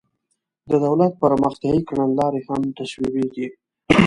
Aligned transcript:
د 0.69 0.71
دولت 0.85 1.13
پرمختیایي 1.23 1.81
کړنلارې 1.89 2.41
هم 2.47 2.61
تصویبیږي. 2.77 3.47